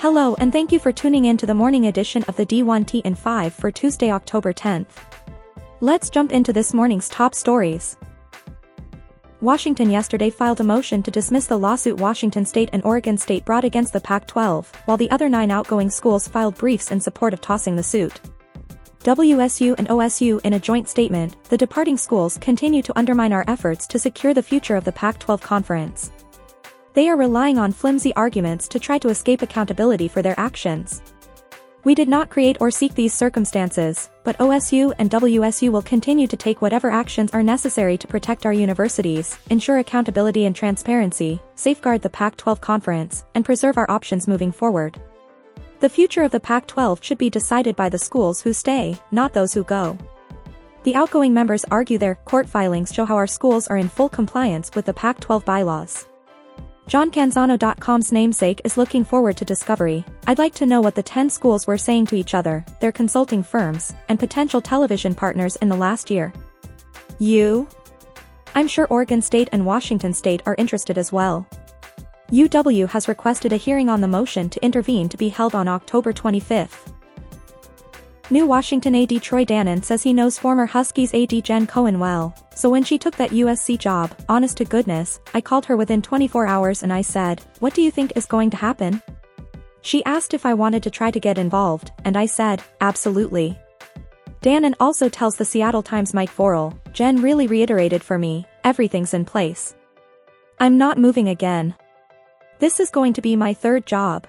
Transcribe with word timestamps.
Hello 0.00 0.34
and 0.38 0.50
thank 0.50 0.72
you 0.72 0.78
for 0.78 0.92
tuning 0.92 1.26
in 1.26 1.36
to 1.36 1.44
the 1.44 1.52
morning 1.52 1.88
edition 1.88 2.22
of 2.22 2.34
the 2.34 2.46
D1T 2.46 3.02
in 3.02 3.14
5 3.14 3.52
for 3.52 3.70
Tuesday, 3.70 4.10
October 4.10 4.50
10th. 4.50 4.86
Let's 5.80 6.08
jump 6.08 6.32
into 6.32 6.54
this 6.54 6.72
morning's 6.72 7.10
top 7.10 7.34
stories. 7.34 7.98
Washington 9.42 9.90
yesterday 9.90 10.30
filed 10.30 10.58
a 10.60 10.64
motion 10.64 11.02
to 11.02 11.10
dismiss 11.10 11.48
the 11.48 11.58
lawsuit 11.58 11.98
Washington 11.98 12.46
State 12.46 12.70
and 12.72 12.82
Oregon 12.82 13.18
State 13.18 13.44
brought 13.44 13.64
against 13.64 13.92
the 13.92 14.00
Pac-12, 14.00 14.74
while 14.86 14.96
the 14.96 15.10
other 15.10 15.28
nine 15.28 15.50
outgoing 15.50 15.90
schools 15.90 16.26
filed 16.26 16.56
briefs 16.56 16.90
in 16.90 16.98
support 16.98 17.34
of 17.34 17.42
tossing 17.42 17.76
the 17.76 17.82
suit. 17.82 18.22
WSU 19.00 19.74
and 19.76 19.86
OSU 19.88 20.40
in 20.44 20.54
a 20.54 20.58
joint 20.58 20.88
statement, 20.88 21.36
the 21.50 21.58
departing 21.58 21.98
schools 21.98 22.38
continue 22.38 22.80
to 22.80 22.98
undermine 22.98 23.34
our 23.34 23.44
efforts 23.48 23.86
to 23.88 23.98
secure 23.98 24.32
the 24.32 24.42
future 24.42 24.76
of 24.76 24.84
the 24.84 24.92
Pac-12 24.92 25.42
conference. 25.42 26.10
They 26.92 27.08
are 27.08 27.16
relying 27.16 27.56
on 27.56 27.70
flimsy 27.70 28.12
arguments 28.16 28.66
to 28.68 28.80
try 28.80 28.98
to 28.98 29.10
escape 29.10 29.42
accountability 29.42 30.08
for 30.08 30.22
their 30.22 30.38
actions. 30.38 31.02
We 31.84 31.94
did 31.94 32.08
not 32.08 32.30
create 32.30 32.58
or 32.60 32.70
seek 32.70 32.94
these 32.94 33.14
circumstances, 33.14 34.10
but 34.24 34.36
OSU 34.38 34.92
and 34.98 35.08
WSU 35.08 35.70
will 35.70 35.82
continue 35.82 36.26
to 36.26 36.36
take 36.36 36.60
whatever 36.60 36.90
actions 36.90 37.30
are 37.30 37.44
necessary 37.44 37.96
to 37.96 38.08
protect 38.08 38.44
our 38.44 38.52
universities, 38.52 39.38
ensure 39.50 39.78
accountability 39.78 40.44
and 40.46 40.54
transparency, 40.54 41.40
safeguard 41.54 42.02
the 42.02 42.10
Pac-12 42.10 42.60
conference, 42.60 43.24
and 43.34 43.44
preserve 43.44 43.78
our 43.78 43.90
options 43.90 44.28
moving 44.28 44.50
forward. 44.50 45.00
The 45.78 45.88
future 45.88 46.24
of 46.24 46.32
the 46.32 46.40
Pac-12 46.40 47.02
should 47.02 47.18
be 47.18 47.30
decided 47.30 47.76
by 47.76 47.88
the 47.88 47.98
schools 47.98 48.42
who 48.42 48.52
stay, 48.52 48.98
not 49.12 49.32
those 49.32 49.54
who 49.54 49.64
go. 49.64 49.96
The 50.82 50.96
outgoing 50.96 51.32
members 51.32 51.64
argue 51.70 51.98
their 51.98 52.16
court 52.16 52.48
filings 52.48 52.92
show 52.92 53.04
how 53.04 53.16
our 53.16 53.28
schools 53.28 53.68
are 53.68 53.78
in 53.78 53.88
full 53.88 54.08
compliance 54.08 54.70
with 54.74 54.86
the 54.86 54.92
Pac-12 54.92 55.44
bylaws. 55.44 56.09
JohnCanzano.com's 56.90 58.10
namesake 58.10 58.62
is 58.64 58.76
looking 58.76 59.04
forward 59.04 59.36
to 59.36 59.44
discovery. 59.44 60.04
I'd 60.26 60.40
like 60.40 60.54
to 60.54 60.66
know 60.66 60.80
what 60.80 60.96
the 60.96 61.04
10 61.04 61.30
schools 61.30 61.64
were 61.64 61.78
saying 61.78 62.06
to 62.06 62.16
each 62.16 62.34
other, 62.34 62.64
their 62.80 62.90
consulting 62.90 63.44
firms, 63.44 63.94
and 64.08 64.18
potential 64.18 64.60
television 64.60 65.14
partners 65.14 65.54
in 65.62 65.68
the 65.68 65.76
last 65.76 66.10
year. 66.10 66.32
You? 67.20 67.68
I'm 68.56 68.66
sure 68.66 68.88
Oregon 68.90 69.22
State 69.22 69.48
and 69.52 69.64
Washington 69.64 70.12
State 70.12 70.42
are 70.46 70.56
interested 70.58 70.98
as 70.98 71.12
well. 71.12 71.46
UW 72.32 72.88
has 72.88 73.06
requested 73.06 73.52
a 73.52 73.56
hearing 73.56 73.88
on 73.88 74.00
the 74.00 74.08
motion 74.08 74.50
to 74.50 74.64
intervene 74.64 75.08
to 75.10 75.16
be 75.16 75.28
held 75.28 75.54
on 75.54 75.68
October 75.68 76.12
25. 76.12 76.92
New 78.32 78.46
Washington 78.46 78.94
AD 78.94 79.20
Troy 79.22 79.44
Dannen 79.44 79.82
says 79.82 80.04
he 80.04 80.12
knows 80.12 80.38
former 80.38 80.64
Huskies 80.64 81.12
AD 81.12 81.42
Jen 81.42 81.66
Cohen 81.66 81.98
well, 81.98 82.32
so 82.54 82.70
when 82.70 82.84
she 82.84 82.96
took 82.96 83.16
that 83.16 83.30
USC 83.30 83.76
job, 83.76 84.14
honest 84.28 84.58
to 84.58 84.64
goodness, 84.64 85.18
I 85.34 85.40
called 85.40 85.66
her 85.66 85.76
within 85.76 86.00
24 86.00 86.46
hours 86.46 86.84
and 86.84 86.92
I 86.92 87.02
said, 87.02 87.42
what 87.58 87.74
do 87.74 87.82
you 87.82 87.90
think 87.90 88.12
is 88.14 88.26
going 88.26 88.50
to 88.50 88.56
happen? 88.56 89.02
She 89.82 90.04
asked 90.04 90.32
if 90.32 90.46
I 90.46 90.54
wanted 90.54 90.84
to 90.84 90.90
try 90.90 91.10
to 91.10 91.18
get 91.18 91.38
involved, 91.38 91.90
and 92.04 92.16
I 92.16 92.26
said, 92.26 92.62
absolutely. 92.80 93.58
Dannen 94.42 94.74
also 94.78 95.08
tells 95.08 95.34
the 95.34 95.44
Seattle 95.44 95.82
Times 95.82 96.14
Mike 96.14 96.30
Vorel, 96.30 96.78
Jen 96.92 97.22
really 97.22 97.48
reiterated 97.48 98.00
for 98.00 98.16
me, 98.16 98.46
everything's 98.62 99.12
in 99.12 99.24
place. 99.24 99.74
I'm 100.60 100.78
not 100.78 100.98
moving 100.98 101.28
again. 101.28 101.74
This 102.60 102.78
is 102.78 102.90
going 102.90 103.12
to 103.14 103.22
be 103.22 103.34
my 103.34 103.54
third 103.54 103.86
job. 103.86 104.28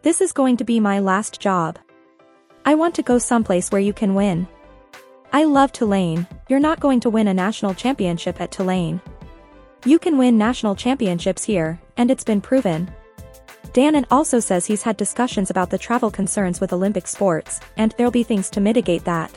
This 0.00 0.22
is 0.22 0.32
going 0.32 0.56
to 0.56 0.64
be 0.64 0.80
my 0.80 1.00
last 1.00 1.38
job. 1.38 1.78
I 2.70 2.74
want 2.76 2.94
to 2.94 3.02
go 3.02 3.18
someplace 3.18 3.72
where 3.72 3.80
you 3.80 3.92
can 3.92 4.14
win. 4.14 4.46
I 5.32 5.42
love 5.42 5.72
Tulane, 5.72 6.24
you're 6.48 6.60
not 6.60 6.78
going 6.78 7.00
to 7.00 7.10
win 7.10 7.26
a 7.26 7.34
national 7.34 7.74
championship 7.74 8.40
at 8.40 8.52
Tulane. 8.52 9.00
You 9.84 9.98
can 9.98 10.16
win 10.16 10.38
national 10.38 10.76
championships 10.76 11.42
here, 11.42 11.80
and 11.96 12.12
it's 12.12 12.22
been 12.22 12.40
proven. 12.40 12.88
Dannen 13.72 14.06
also 14.08 14.38
says 14.38 14.66
he's 14.66 14.84
had 14.84 14.96
discussions 14.96 15.50
about 15.50 15.68
the 15.70 15.78
travel 15.78 16.12
concerns 16.12 16.60
with 16.60 16.72
Olympic 16.72 17.08
sports, 17.08 17.58
and 17.76 17.92
there'll 17.96 18.12
be 18.12 18.22
things 18.22 18.48
to 18.50 18.60
mitigate 18.60 19.02
that. 19.02 19.36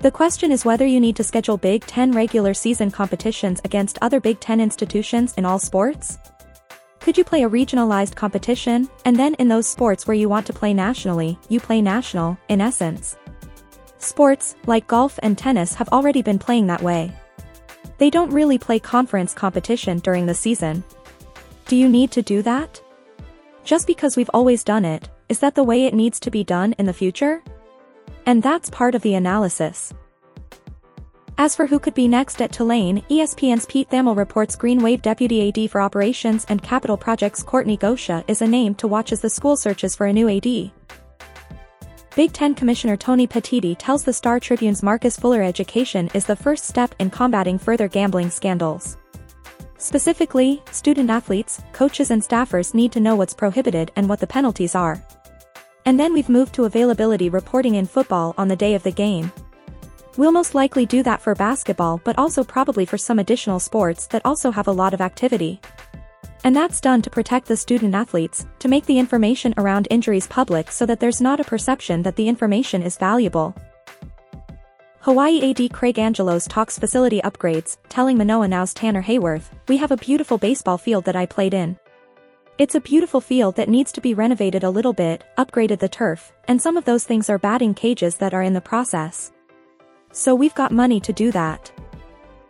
The 0.00 0.10
question 0.10 0.50
is 0.50 0.64
whether 0.64 0.86
you 0.86 1.00
need 1.00 1.16
to 1.16 1.24
schedule 1.24 1.58
Big 1.58 1.84
Ten 1.84 2.12
regular 2.12 2.54
season 2.54 2.90
competitions 2.90 3.60
against 3.62 3.98
other 4.00 4.20
Big 4.20 4.40
Ten 4.40 4.58
institutions 4.58 5.34
in 5.34 5.44
all 5.44 5.58
sports? 5.58 6.16
Could 7.08 7.16
you 7.16 7.24
play 7.24 7.42
a 7.42 7.48
regionalized 7.48 8.16
competition, 8.16 8.86
and 9.06 9.16
then 9.16 9.32
in 9.36 9.48
those 9.48 9.66
sports 9.66 10.06
where 10.06 10.14
you 10.14 10.28
want 10.28 10.46
to 10.46 10.52
play 10.52 10.74
nationally, 10.74 11.38
you 11.48 11.58
play 11.58 11.80
national, 11.80 12.36
in 12.48 12.60
essence? 12.60 13.16
Sports, 13.96 14.56
like 14.66 14.86
golf 14.86 15.18
and 15.22 15.38
tennis 15.38 15.72
have 15.72 15.88
already 15.88 16.20
been 16.20 16.38
playing 16.38 16.66
that 16.66 16.82
way. 16.82 17.10
They 17.96 18.10
don't 18.10 18.30
really 18.30 18.58
play 18.58 18.78
conference 18.78 19.32
competition 19.32 20.00
during 20.00 20.26
the 20.26 20.34
season. 20.34 20.84
Do 21.64 21.76
you 21.76 21.88
need 21.88 22.10
to 22.10 22.20
do 22.20 22.42
that? 22.42 22.78
Just 23.64 23.86
because 23.86 24.18
we've 24.18 24.30
always 24.34 24.62
done 24.62 24.84
it, 24.84 25.08
is 25.30 25.38
that 25.38 25.54
the 25.54 25.64
way 25.64 25.86
it 25.86 25.94
needs 25.94 26.20
to 26.20 26.30
be 26.30 26.44
done 26.44 26.74
in 26.74 26.84
the 26.84 26.92
future? 26.92 27.42
And 28.26 28.42
that's 28.42 28.68
part 28.68 28.94
of 28.94 29.00
the 29.00 29.14
analysis. 29.14 29.94
As 31.40 31.54
for 31.54 31.68
who 31.68 31.78
could 31.78 31.94
be 31.94 32.08
next 32.08 32.42
at 32.42 32.50
Tulane, 32.50 33.00
ESPN's 33.08 33.64
Pete 33.66 33.88
Thamel 33.88 34.16
reports 34.16 34.56
Green 34.56 34.82
Wave 34.82 35.02
Deputy 35.02 35.48
AD 35.48 35.70
for 35.70 35.80
Operations 35.80 36.44
and 36.48 36.60
Capital 36.60 36.96
Projects 36.96 37.44
Courtney 37.44 37.78
Gosha 37.78 38.24
is 38.26 38.42
a 38.42 38.46
name 38.46 38.74
to 38.74 38.88
watch 38.88 39.12
as 39.12 39.20
the 39.20 39.30
school 39.30 39.56
searches 39.56 39.94
for 39.94 40.06
a 40.06 40.12
new 40.12 40.28
AD. 40.28 40.72
Big 42.16 42.32
Ten 42.32 42.56
Commissioner 42.56 42.96
Tony 42.96 43.28
Petitti 43.28 43.76
tells 43.78 44.02
the 44.02 44.12
Star 44.12 44.40
Tribune's 44.40 44.82
Marcus 44.82 45.16
Fuller 45.16 45.40
education 45.40 46.10
is 46.12 46.26
the 46.26 46.34
first 46.34 46.64
step 46.64 46.92
in 46.98 47.08
combating 47.08 47.56
further 47.56 47.86
gambling 47.86 48.30
scandals. 48.30 48.96
Specifically, 49.76 50.60
student 50.72 51.08
athletes, 51.08 51.62
coaches 51.72 52.10
and 52.10 52.20
staffers 52.20 52.74
need 52.74 52.90
to 52.90 53.00
know 53.00 53.14
what's 53.14 53.32
prohibited 53.32 53.92
and 53.94 54.08
what 54.08 54.18
the 54.18 54.26
penalties 54.26 54.74
are. 54.74 55.00
And 55.84 56.00
then 56.00 56.12
we've 56.12 56.28
moved 56.28 56.52
to 56.54 56.64
availability 56.64 57.30
reporting 57.30 57.76
in 57.76 57.86
football 57.86 58.34
on 58.36 58.48
the 58.48 58.56
day 58.56 58.74
of 58.74 58.82
the 58.82 58.90
game. 58.90 59.30
We'll 60.18 60.32
most 60.32 60.56
likely 60.56 60.84
do 60.84 61.04
that 61.04 61.22
for 61.22 61.32
basketball 61.36 62.00
but 62.02 62.18
also 62.18 62.42
probably 62.42 62.84
for 62.84 62.98
some 62.98 63.20
additional 63.20 63.60
sports 63.60 64.08
that 64.08 64.22
also 64.24 64.50
have 64.50 64.66
a 64.66 64.72
lot 64.72 64.92
of 64.92 65.00
activity. 65.00 65.60
And 66.42 66.56
that's 66.56 66.80
done 66.80 67.02
to 67.02 67.08
protect 67.08 67.46
the 67.46 67.56
student 67.56 67.94
athletes, 67.94 68.44
to 68.58 68.66
make 68.66 68.84
the 68.86 68.98
information 68.98 69.54
around 69.56 69.86
injuries 69.90 70.26
public 70.26 70.72
so 70.72 70.84
that 70.86 70.98
there's 70.98 71.20
not 71.20 71.38
a 71.38 71.44
perception 71.44 72.02
that 72.02 72.16
the 72.16 72.26
information 72.26 72.82
is 72.82 72.96
valuable. 72.96 73.54
Hawaii 75.02 75.50
AD 75.50 75.72
Craig 75.72 76.00
Angelos 76.00 76.48
talks 76.48 76.80
facility 76.80 77.20
upgrades, 77.20 77.76
telling 77.88 78.18
Manoa 78.18 78.48
Now's 78.48 78.74
Tanner 78.74 79.04
Hayworth, 79.04 79.50
we 79.68 79.76
have 79.76 79.92
a 79.92 79.96
beautiful 79.96 80.36
baseball 80.36 80.78
field 80.78 81.04
that 81.04 81.14
I 81.14 81.26
played 81.26 81.54
in. 81.54 81.78
It's 82.58 82.74
a 82.74 82.80
beautiful 82.80 83.20
field 83.20 83.54
that 83.54 83.68
needs 83.68 83.92
to 83.92 84.00
be 84.00 84.14
renovated 84.14 84.64
a 84.64 84.70
little 84.70 84.92
bit, 84.92 85.22
upgraded 85.38 85.78
the 85.78 85.88
turf, 85.88 86.32
and 86.48 86.60
some 86.60 86.76
of 86.76 86.84
those 86.84 87.04
things 87.04 87.30
are 87.30 87.38
batting 87.38 87.72
cages 87.72 88.16
that 88.16 88.34
are 88.34 88.42
in 88.42 88.52
the 88.52 88.60
process. 88.60 89.30
So 90.12 90.34
we've 90.34 90.54
got 90.54 90.72
money 90.72 91.00
to 91.00 91.12
do 91.12 91.30
that. 91.32 91.70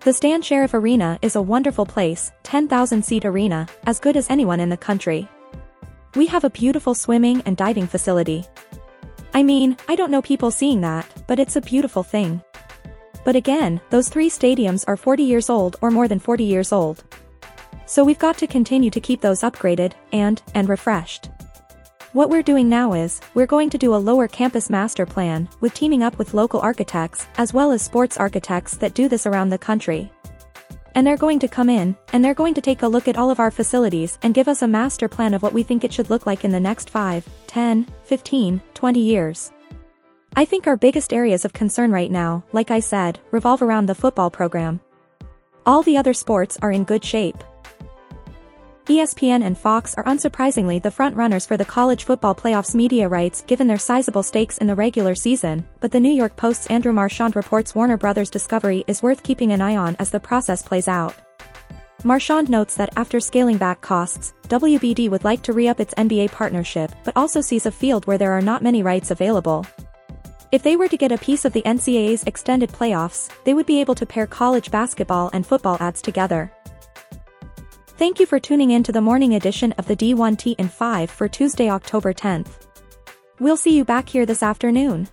The 0.00 0.12
Stan 0.12 0.42
Sheriff 0.42 0.74
Arena 0.74 1.18
is 1.22 1.36
a 1.36 1.42
wonderful 1.42 1.86
place, 1.86 2.30
10,000 2.44 3.04
seat 3.04 3.24
arena, 3.24 3.66
as 3.86 3.98
good 3.98 4.16
as 4.16 4.30
anyone 4.30 4.60
in 4.60 4.68
the 4.68 4.76
country. 4.76 5.28
We 6.14 6.26
have 6.26 6.44
a 6.44 6.50
beautiful 6.50 6.94
swimming 6.94 7.42
and 7.44 7.56
diving 7.56 7.86
facility. 7.86 8.46
I 9.34 9.42
mean, 9.42 9.76
I 9.88 9.96
don't 9.96 10.10
know 10.10 10.22
people 10.22 10.50
seeing 10.50 10.80
that, 10.82 11.06
but 11.26 11.38
it's 11.38 11.56
a 11.56 11.60
beautiful 11.60 12.02
thing. 12.02 12.42
But 13.24 13.36
again, 13.36 13.80
those 13.90 14.08
three 14.08 14.30
stadiums 14.30 14.84
are 14.86 14.96
40 14.96 15.24
years 15.24 15.50
old 15.50 15.76
or 15.82 15.90
more 15.90 16.06
than 16.06 16.20
40 16.20 16.44
years 16.44 16.72
old. 16.72 17.02
So 17.86 18.04
we've 18.04 18.18
got 18.18 18.38
to 18.38 18.46
continue 18.46 18.90
to 18.90 19.00
keep 19.00 19.20
those 19.20 19.40
upgraded, 19.40 19.92
and, 20.12 20.40
and 20.54 20.68
refreshed. 20.68 21.30
What 22.16 22.30
we're 22.30 22.42
doing 22.42 22.70
now 22.70 22.94
is, 22.94 23.20
we're 23.34 23.44
going 23.44 23.68
to 23.68 23.76
do 23.76 23.94
a 23.94 24.00
lower 24.08 24.26
campus 24.26 24.70
master 24.70 25.04
plan, 25.04 25.50
with 25.60 25.74
teaming 25.74 26.02
up 26.02 26.16
with 26.16 26.32
local 26.32 26.60
architects, 26.60 27.26
as 27.36 27.52
well 27.52 27.72
as 27.72 27.82
sports 27.82 28.16
architects 28.16 28.78
that 28.78 28.94
do 28.94 29.06
this 29.06 29.26
around 29.26 29.50
the 29.50 29.58
country. 29.58 30.10
And 30.94 31.06
they're 31.06 31.18
going 31.18 31.38
to 31.40 31.46
come 31.46 31.68
in, 31.68 31.94
and 32.14 32.24
they're 32.24 32.32
going 32.32 32.54
to 32.54 32.62
take 32.62 32.80
a 32.80 32.88
look 32.88 33.06
at 33.06 33.18
all 33.18 33.30
of 33.30 33.38
our 33.38 33.50
facilities 33.50 34.18
and 34.22 34.32
give 34.32 34.48
us 34.48 34.62
a 34.62 34.66
master 34.66 35.08
plan 35.08 35.34
of 35.34 35.42
what 35.42 35.52
we 35.52 35.62
think 35.62 35.84
it 35.84 35.92
should 35.92 36.08
look 36.08 36.24
like 36.24 36.42
in 36.42 36.52
the 36.52 36.58
next 36.58 36.88
5, 36.88 37.28
10, 37.48 37.86
15, 38.04 38.62
20 38.72 38.98
years. 38.98 39.52
I 40.34 40.46
think 40.46 40.66
our 40.66 40.78
biggest 40.78 41.12
areas 41.12 41.44
of 41.44 41.52
concern 41.52 41.92
right 41.92 42.10
now, 42.10 42.44
like 42.50 42.70
I 42.70 42.80
said, 42.80 43.20
revolve 43.30 43.60
around 43.60 43.90
the 43.90 43.94
football 43.94 44.30
program. 44.30 44.80
All 45.66 45.82
the 45.82 45.98
other 45.98 46.14
sports 46.14 46.56
are 46.62 46.72
in 46.72 46.84
good 46.84 47.04
shape. 47.04 47.44
ESPN 48.86 49.42
and 49.42 49.58
Fox 49.58 49.96
are 49.96 50.04
unsurprisingly 50.04 50.80
the 50.80 50.92
front-runners 50.92 51.44
for 51.44 51.56
the 51.56 51.64
college 51.64 52.04
football 52.04 52.36
playoffs 52.36 52.72
media 52.72 53.08
rights 53.08 53.42
given 53.48 53.66
their 53.66 53.78
sizable 53.78 54.22
stakes 54.22 54.58
in 54.58 54.68
the 54.68 54.76
regular 54.76 55.16
season, 55.16 55.66
but 55.80 55.90
the 55.90 55.98
New 55.98 56.12
York 56.12 56.36
Post's 56.36 56.68
Andrew 56.68 56.92
Marchand 56.92 57.34
reports 57.34 57.74
Warner 57.74 57.96
Brothers 57.96 58.30
Discovery 58.30 58.84
is 58.86 59.02
worth 59.02 59.24
keeping 59.24 59.50
an 59.50 59.60
eye 59.60 59.74
on 59.74 59.96
as 59.98 60.10
the 60.10 60.20
process 60.20 60.62
plays 60.62 60.86
out. 60.86 61.16
Marchand 62.04 62.48
notes 62.48 62.76
that 62.76 62.92
after 62.96 63.18
scaling 63.18 63.56
back 63.56 63.80
costs, 63.80 64.34
WBD 64.44 65.10
would 65.10 65.24
like 65.24 65.42
to 65.42 65.52
re-up 65.52 65.80
its 65.80 65.94
NBA 65.94 66.30
partnership 66.30 66.92
but 67.02 67.16
also 67.16 67.40
sees 67.40 67.66
a 67.66 67.72
field 67.72 68.06
where 68.06 68.18
there 68.18 68.32
are 68.32 68.42
not 68.42 68.62
many 68.62 68.84
rights 68.84 69.10
available. 69.10 69.66
If 70.52 70.62
they 70.62 70.76
were 70.76 70.86
to 70.86 70.96
get 70.96 71.10
a 71.10 71.18
piece 71.18 71.44
of 71.44 71.52
the 71.52 71.62
NCAA's 71.62 72.22
extended 72.22 72.70
playoffs, 72.70 73.30
they 73.42 73.52
would 73.52 73.66
be 73.66 73.80
able 73.80 73.96
to 73.96 74.06
pair 74.06 74.28
college 74.28 74.70
basketball 74.70 75.28
and 75.32 75.44
football 75.44 75.76
ads 75.80 76.00
together. 76.00 76.52
Thank 77.98 78.20
you 78.20 78.26
for 78.26 78.38
tuning 78.38 78.72
in 78.72 78.82
to 78.82 78.92
the 78.92 79.00
morning 79.00 79.36
edition 79.36 79.72
of 79.78 79.86
the 79.86 79.96
D1T 79.96 80.56
in 80.58 80.68
5 80.68 81.10
for 81.10 81.28
Tuesday, 81.28 81.70
October 81.70 82.12
10th. 82.12 82.66
We'll 83.40 83.56
see 83.56 83.74
you 83.74 83.86
back 83.86 84.06
here 84.06 84.26
this 84.26 84.42
afternoon. 84.42 85.08